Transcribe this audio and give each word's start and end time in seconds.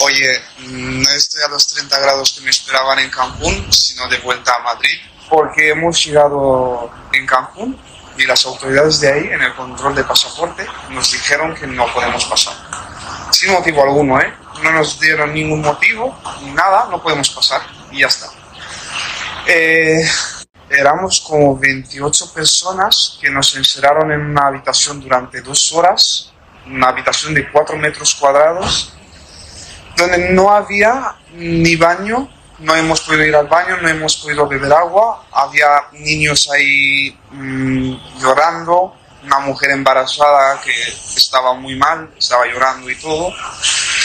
Oye, 0.00 0.40
no 0.58 1.10
estoy 1.10 1.42
a 1.42 1.48
los 1.48 1.66
30 1.68 1.98
grados 1.98 2.32
que 2.32 2.44
me 2.44 2.50
esperaban 2.50 2.98
en 2.98 3.08
Cancún, 3.08 3.72
sino 3.72 4.06
de 4.08 4.18
vuelta 4.18 4.54
a 4.54 4.58
Madrid, 4.58 4.98
porque 5.28 5.70
hemos 5.70 6.04
llegado 6.04 6.90
en 7.12 7.26
Cancún 7.26 7.78
y 8.18 8.24
las 8.24 8.44
autoridades 8.44 9.00
de 9.00 9.12
ahí, 9.12 9.24
en 9.28 9.42
el 9.42 9.54
control 9.54 9.94
de 9.94 10.04
pasaporte, 10.04 10.66
nos 10.90 11.12
dijeron 11.12 11.54
que 11.54 11.66
no 11.66 11.90
podemos 11.94 12.26
pasar. 12.26 12.54
Sin 13.30 13.52
motivo 13.52 13.82
alguno, 13.82 14.20
¿eh? 14.20 14.32
No 14.62 14.72
nos 14.72 15.00
dieron 15.00 15.32
ningún 15.32 15.62
motivo, 15.62 16.18
nada, 16.54 16.88
no 16.90 17.02
podemos 17.02 17.30
pasar 17.30 17.62
y 17.90 18.00
ya 18.00 18.08
está. 18.08 18.28
Eh, 19.46 20.06
éramos 20.68 21.20
como 21.20 21.56
28 21.58 22.34
personas 22.34 23.18
que 23.20 23.30
nos 23.30 23.56
encerraron 23.56 24.12
en 24.12 24.20
una 24.20 24.48
habitación 24.48 25.00
durante 25.00 25.40
dos 25.40 25.72
horas, 25.72 26.32
una 26.66 26.88
habitación 26.88 27.32
de 27.32 27.50
4 27.50 27.76
metros 27.76 28.14
cuadrados, 28.14 28.95
donde 29.96 30.30
no 30.30 30.50
había 30.54 31.16
ni 31.34 31.76
baño, 31.76 32.28
no 32.58 32.74
hemos 32.74 33.00
podido 33.02 33.24
ir 33.24 33.36
al 33.36 33.46
baño, 33.46 33.76
no 33.78 33.88
hemos 33.88 34.16
podido 34.16 34.46
beber 34.46 34.72
agua, 34.72 35.26
había 35.32 35.88
niños 35.92 36.48
ahí 36.50 37.18
mm, 37.30 38.20
llorando, 38.20 38.96
una 39.24 39.40
mujer 39.40 39.70
embarazada 39.70 40.60
que 40.60 40.72
estaba 41.16 41.54
muy 41.54 41.74
mal, 41.76 42.10
estaba 42.16 42.46
llorando 42.46 42.88
y 42.88 42.96
todo. 42.96 43.32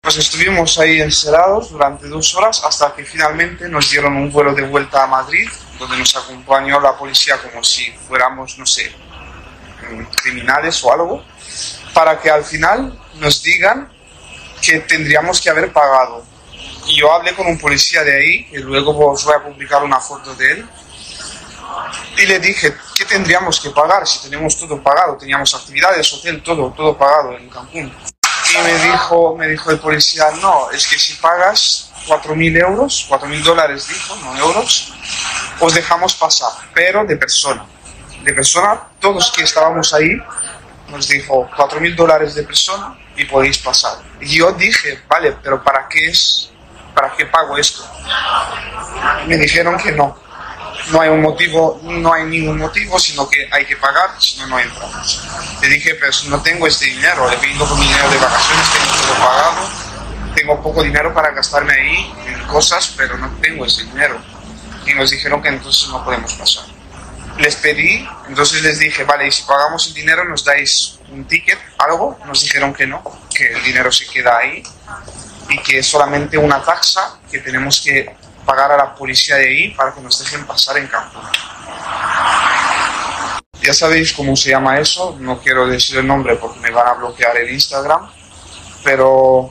Pues 0.00 0.16
estuvimos 0.16 0.78
ahí 0.78 1.00
encerrados 1.00 1.70
durante 1.70 2.08
dos 2.08 2.34
horas 2.34 2.62
hasta 2.64 2.92
que 2.94 3.04
finalmente 3.04 3.68
nos 3.68 3.90
dieron 3.90 4.16
un 4.16 4.32
vuelo 4.32 4.54
de 4.54 4.62
vuelta 4.62 5.04
a 5.04 5.06
Madrid, 5.06 5.48
donde 5.78 5.98
nos 5.98 6.16
acompañó 6.16 6.80
la 6.80 6.96
policía 6.96 7.40
como 7.40 7.62
si 7.62 7.92
fuéramos, 8.08 8.58
no 8.58 8.66
sé, 8.66 8.92
criminales 10.22 10.82
o 10.82 10.92
algo, 10.92 11.24
para 11.92 12.18
que 12.20 12.30
al 12.30 12.44
final 12.44 12.98
nos 13.20 13.42
digan 13.42 13.92
que 14.62 14.80
tendríamos 14.80 15.40
que 15.40 15.50
haber 15.50 15.72
pagado. 15.72 16.24
Y 16.86 17.00
yo 17.00 17.12
hablé 17.12 17.34
con 17.34 17.46
un 17.46 17.58
policía 17.58 18.02
de 18.02 18.14
ahí, 18.14 18.44
que 18.44 18.58
luego 18.58 19.10
os 19.10 19.24
voy 19.24 19.34
a 19.34 19.42
publicar 19.42 19.82
una 19.82 20.00
foto 20.00 20.34
de 20.34 20.52
él, 20.52 20.68
y 22.16 22.26
le 22.26 22.38
dije, 22.38 22.74
¿qué 22.94 23.04
tendríamos 23.04 23.60
que 23.60 23.70
pagar 23.70 24.06
si 24.06 24.20
tenemos 24.20 24.58
todo 24.58 24.82
pagado? 24.82 25.16
Teníamos 25.16 25.54
actividades, 25.54 26.12
hotel, 26.12 26.42
todo, 26.42 26.72
todo 26.72 26.96
pagado 26.96 27.36
en 27.36 27.48
Cancún. 27.48 27.92
Y 28.52 28.58
me 28.58 28.74
dijo, 28.90 29.36
me 29.36 29.48
dijo 29.48 29.70
el 29.70 29.78
policía, 29.78 30.30
no, 30.40 30.70
es 30.70 30.86
que 30.86 30.98
si 30.98 31.14
pagas 31.14 31.90
4.000 32.06 32.60
euros, 32.60 33.06
4.000 33.08 33.42
dólares 33.42 33.88
dijo, 33.88 34.16
no 34.16 34.36
euros, 34.36 34.92
os 35.60 35.74
dejamos 35.74 36.14
pasar, 36.14 36.50
pero 36.74 37.04
de 37.04 37.16
persona. 37.16 37.64
De 38.22 38.32
persona, 38.34 38.88
todos 39.00 39.32
que 39.32 39.42
estábamos 39.42 39.94
ahí, 39.94 40.20
nos 40.92 41.08
dijo 41.08 41.50
4.000 41.56 41.96
dólares 41.96 42.34
de 42.34 42.42
persona 42.44 42.96
y 43.16 43.24
podéis 43.24 43.58
pasar. 43.58 43.98
Y 44.20 44.36
yo 44.36 44.52
dije, 44.52 45.02
vale, 45.08 45.32
pero 45.42 45.62
¿para 45.64 45.88
qué 45.88 46.08
es? 46.08 46.50
¿Para 46.94 47.12
qué 47.16 47.26
pago 47.26 47.56
esto? 47.56 47.82
Me 49.26 49.36
dijeron 49.38 49.78
que 49.78 49.92
no. 49.92 50.20
No 50.90 51.00
hay 51.00 51.08
un 51.08 51.22
motivo, 51.22 51.80
no 51.82 52.12
hay 52.12 52.24
ningún 52.24 52.58
motivo, 52.58 52.98
sino 52.98 53.28
que 53.28 53.48
hay 53.50 53.64
que 53.64 53.76
pagar, 53.76 54.10
si 54.20 54.38
no, 54.38 54.46
no 54.48 54.58
entramos. 54.58 55.22
Le 55.60 55.68
dije, 55.68 55.94
pero 55.94 56.12
no 56.28 56.42
tengo 56.42 56.66
este 56.66 56.86
dinero, 56.86 57.30
he 57.30 57.36
venido 57.36 57.66
con 57.66 57.78
mi 57.78 57.86
dinero 57.86 58.10
de 58.10 58.18
vacaciones, 58.18 58.68
tengo 58.72 59.06
todo 59.06 59.26
pagado, 59.26 59.68
tengo 60.34 60.62
poco 60.62 60.82
dinero 60.82 61.14
para 61.14 61.30
gastarme 61.30 61.72
ahí 61.72 62.14
en 62.26 62.46
cosas, 62.46 62.92
pero 62.96 63.16
no 63.16 63.30
tengo 63.40 63.64
ese 63.64 63.84
dinero. 63.84 64.20
Y 64.84 64.94
nos 64.94 65.10
dijeron 65.10 65.40
que 65.40 65.48
entonces 65.48 65.88
no 65.88 66.04
podemos 66.04 66.32
pasar. 66.34 66.64
Les 67.42 67.56
pedí, 67.56 68.08
entonces 68.28 68.62
les 68.62 68.78
dije, 68.78 69.02
vale, 69.02 69.26
y 69.26 69.32
si 69.32 69.42
pagamos 69.42 69.88
el 69.88 69.94
dinero 69.94 70.24
nos 70.24 70.44
dais 70.44 71.00
un 71.10 71.24
ticket, 71.24 71.58
algo, 71.76 72.16
nos 72.24 72.40
dijeron 72.40 72.72
que 72.72 72.86
no, 72.86 73.02
que 73.34 73.48
el 73.48 73.64
dinero 73.64 73.90
se 73.90 74.06
queda 74.06 74.38
ahí 74.38 74.62
y 75.48 75.58
que 75.58 75.80
es 75.80 75.86
solamente 75.88 76.38
una 76.38 76.62
taxa 76.62 77.18
que 77.28 77.40
tenemos 77.40 77.80
que 77.80 78.14
pagar 78.46 78.70
a 78.70 78.76
la 78.76 78.94
policía 78.94 79.34
de 79.36 79.48
ahí 79.48 79.70
para 79.74 79.92
que 79.92 80.00
nos 80.00 80.20
dejen 80.22 80.46
pasar 80.46 80.78
en 80.78 80.86
campo. 80.86 81.20
Ya 83.60 83.74
sabéis 83.74 84.12
cómo 84.12 84.36
se 84.36 84.50
llama 84.50 84.78
eso, 84.78 85.16
no 85.18 85.40
quiero 85.40 85.66
decir 85.66 85.98
el 85.98 86.06
nombre 86.06 86.36
porque 86.36 86.60
me 86.60 86.70
van 86.70 86.86
a 86.86 86.92
bloquear 86.92 87.36
el 87.38 87.50
Instagram, 87.50 88.08
pero 88.84 89.50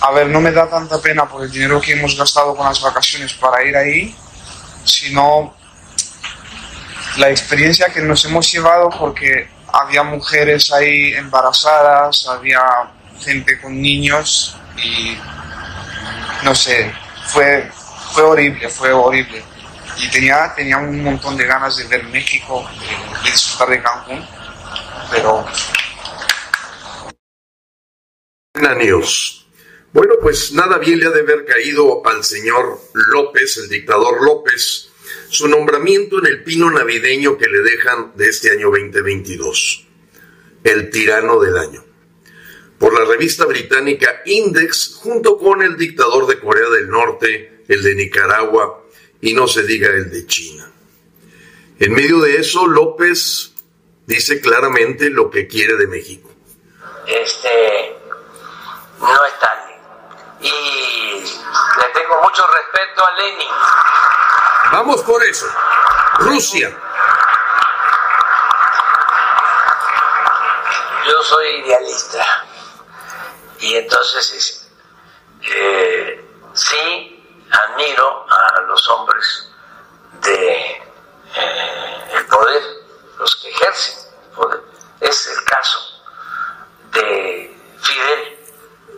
a 0.00 0.12
ver, 0.12 0.28
no 0.28 0.40
me 0.40 0.52
da 0.52 0.70
tanta 0.70 1.02
pena 1.02 1.28
por 1.28 1.42
el 1.42 1.50
dinero 1.50 1.80
que 1.80 1.94
hemos 1.94 2.16
gastado 2.16 2.54
con 2.54 2.66
las 2.66 2.80
vacaciones 2.80 3.34
para 3.34 3.64
ir 3.64 3.76
ahí, 3.76 4.14
sino 4.84 5.58
la 7.16 7.30
experiencia 7.30 7.92
que 7.92 8.00
nos 8.00 8.24
hemos 8.24 8.50
llevado 8.50 8.90
porque 8.90 9.48
había 9.72 10.02
mujeres 10.02 10.72
ahí 10.72 11.14
embarazadas, 11.14 12.26
había 12.28 12.60
gente 13.18 13.60
con 13.60 13.80
niños 13.80 14.56
y 14.76 15.16
no 16.42 16.54
sé, 16.54 16.92
fue, 17.26 17.70
fue 18.12 18.22
horrible, 18.22 18.68
fue 18.68 18.92
horrible. 18.92 19.42
Y 19.98 20.08
tenía, 20.08 20.54
tenía 20.54 20.78
un 20.78 21.02
montón 21.02 21.36
de 21.36 21.44
ganas 21.44 21.76
de 21.76 21.84
ver 21.84 22.04
México, 22.04 22.66
de, 22.80 23.22
de 23.24 23.30
disfrutar 23.30 23.68
de 23.68 23.82
Cancún, 23.82 24.26
pero... 25.10 25.46
News. 28.54 29.46
Bueno, 29.92 30.14
pues 30.20 30.52
nada 30.52 30.78
bien 30.78 31.00
le 31.00 31.06
ha 31.06 31.10
de 31.10 31.20
haber 31.20 31.44
caído 31.44 32.06
al 32.06 32.22
señor 32.22 32.80
López, 32.94 33.56
el 33.56 33.68
dictador 33.68 34.22
López, 34.22 34.89
su 35.30 35.46
nombramiento 35.46 36.18
en 36.18 36.26
el 36.26 36.42
pino 36.42 36.70
navideño 36.70 37.38
que 37.38 37.46
le 37.46 37.60
dejan 37.60 38.12
de 38.16 38.28
este 38.28 38.50
año 38.50 38.70
2022, 38.70 39.86
el 40.64 40.90
tirano 40.90 41.38
del 41.38 41.56
año, 41.56 41.84
por 42.78 42.98
la 42.98 43.04
revista 43.04 43.46
británica 43.46 44.22
Index, 44.26 44.96
junto 44.96 45.38
con 45.38 45.62
el 45.62 45.76
dictador 45.76 46.26
de 46.26 46.40
Corea 46.40 46.68
del 46.70 46.88
Norte, 46.88 47.62
el 47.68 47.82
de 47.82 47.94
Nicaragua 47.94 48.84
y 49.20 49.34
no 49.34 49.46
se 49.46 49.62
diga 49.62 49.88
el 49.90 50.10
de 50.10 50.26
China. 50.26 50.68
En 51.78 51.92
medio 51.92 52.18
de 52.20 52.36
eso, 52.36 52.66
López 52.66 53.52
dice 54.06 54.40
claramente 54.40 55.10
lo 55.10 55.30
que 55.30 55.46
quiere 55.46 55.76
de 55.76 55.86
México. 55.86 56.28
Este 57.06 57.96
no 58.98 59.24
es 59.26 59.32
Stalin. 59.34 59.76
Y 60.42 61.20
le 61.20 62.00
tengo 62.00 62.20
mucho 62.20 62.42
respeto 62.48 63.06
a 63.06 63.16
Lenin. 63.16 63.48
Vamos 64.72 65.02
por 65.02 65.22
eso. 65.24 65.46
Rusia. 66.18 66.70
Yo 71.06 71.22
soy 71.24 71.48
idealista. 71.64 72.44
Y 73.58 73.76
entonces, 73.76 74.70
eh, 75.42 76.24
sí, 76.54 77.46
admiro 77.50 78.26
a 78.30 78.60
los 78.62 78.88
hombres 78.90 79.50
de 80.22 80.52
eh, 81.34 82.10
el 82.14 82.26
poder, 82.26 82.62
los 83.18 83.36
que 83.36 83.50
ejercen 83.50 84.12
el 84.22 84.36
poder. 84.36 84.60
Es 85.00 85.26
el 85.26 85.44
caso 85.44 85.78
de 86.92 87.58
Fidel 87.82 88.38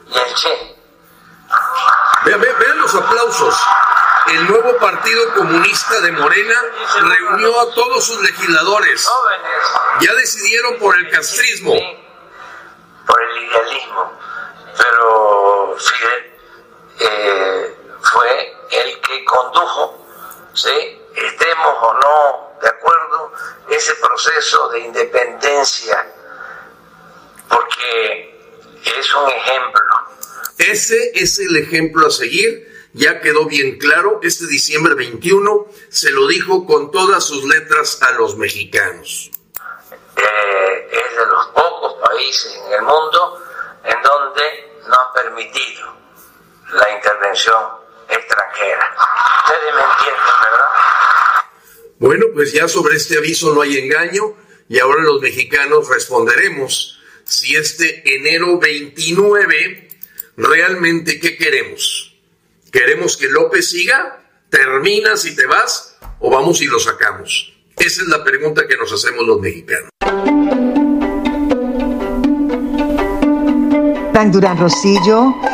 y 0.06 0.18
el 0.18 0.34
Che. 0.34 0.76
Vean, 2.24 2.40
vean, 2.40 2.58
vean 2.58 2.78
los 2.78 2.94
aplausos. 2.94 3.56
El 4.28 4.46
nuevo 4.48 4.76
Partido 4.78 5.34
Comunista 5.34 6.00
de 6.00 6.12
Morena 6.12 6.54
reunió 7.00 7.60
a 7.60 7.74
todos 7.74 8.04
sus 8.04 8.20
legisladores. 8.22 9.08
Ya 10.00 10.14
decidieron 10.14 10.78
por 10.78 10.96
el 10.96 11.10
castrismo. 11.10 11.74
Por 13.06 13.22
el 13.22 13.44
idealismo. 13.44 14.12
Pero 14.76 15.76
Fidel 15.78 16.32
eh, 17.00 17.76
fue 18.00 18.56
el 18.70 19.00
que 19.00 19.24
condujo 19.24 20.06
¿sí? 20.54 21.00
estemos 21.14 21.76
o 21.80 21.94
no 21.94 22.52
de 22.62 22.68
acuerdo, 22.68 23.32
ese 23.68 23.92
proceso 23.96 24.68
de 24.68 24.80
independencia, 24.80 26.06
porque 27.48 28.40
es 28.84 29.14
un 29.14 29.28
ejemplo. 29.28 29.82
Ese 30.58 31.10
es 31.14 31.40
el 31.40 31.56
ejemplo 31.56 32.06
a 32.06 32.10
seguir. 32.10 32.71
Ya 32.94 33.20
quedó 33.20 33.46
bien 33.46 33.78
claro, 33.78 34.20
este 34.22 34.46
diciembre 34.46 34.94
21 34.94 35.66
se 35.88 36.10
lo 36.10 36.26
dijo 36.26 36.66
con 36.66 36.90
todas 36.90 37.24
sus 37.24 37.44
letras 37.44 38.02
a 38.02 38.12
los 38.12 38.36
mexicanos. 38.36 39.30
Eh, 40.16 40.88
es 40.92 41.16
de 41.16 41.26
los 41.26 41.46
pocos 41.48 41.94
países 42.06 42.54
en 42.66 42.72
el 42.74 42.82
mundo 42.82 43.42
en 43.84 44.02
donde 44.02 44.42
no 44.86 44.94
ha 44.94 45.12
permitido 45.14 45.96
la 46.74 46.90
intervención 46.94 47.62
extranjera. 48.10 48.94
Ustedes 49.46 49.74
me 49.74 49.80
entienden, 49.80 50.34
¿verdad? 50.42 50.66
Bueno, 51.98 52.26
pues 52.34 52.52
ya 52.52 52.68
sobre 52.68 52.96
este 52.96 53.16
aviso 53.16 53.54
no 53.54 53.62
hay 53.62 53.78
engaño 53.78 54.34
y 54.68 54.78
ahora 54.80 55.02
los 55.02 55.22
mexicanos 55.22 55.88
responderemos 55.88 57.00
si 57.24 57.56
este 57.56 58.02
enero 58.16 58.58
29 58.58 59.88
realmente 60.36 61.18
qué 61.20 61.38
queremos. 61.38 62.11
¿Queremos 62.72 63.18
que 63.18 63.28
López 63.28 63.68
siga? 63.68 64.18
¿Terminas 64.48 65.26
y 65.26 65.36
te 65.36 65.44
vas? 65.44 65.98
¿O 66.20 66.30
vamos 66.30 66.62
y 66.62 66.66
lo 66.66 66.78
sacamos? 66.78 67.52
Esa 67.76 68.00
es 68.00 68.08
la 68.08 68.24
pregunta 68.24 68.66
que 68.66 68.78
nos 68.78 68.90
hacemos 68.90 69.26
los 69.26 69.38
mexicanos. 69.40 69.90
Frank 74.12 74.32
Durán 74.32 74.58
Rosillo 74.58 75.34